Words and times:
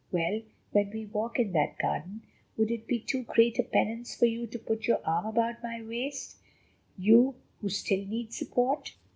Well, 0.11 0.41
when 0.71 0.89
we 0.89 1.05
walk 1.05 1.37
in 1.37 1.51
that 1.51 1.77
garden, 1.77 2.23
would 2.57 2.71
it 2.71 2.87
be 2.87 2.97
too 2.99 3.21
great 3.21 3.59
a 3.59 3.63
penance 3.63 4.15
for 4.15 4.25
you 4.25 4.47
to 4.47 4.57
put 4.57 4.87
your 4.87 4.99
arm 5.05 5.27
about 5.27 5.61
my 5.61 5.83
waist—you 5.83 7.35
who 7.59 7.69
still 7.69 8.03
need 8.07 8.33
support?" 8.33 8.95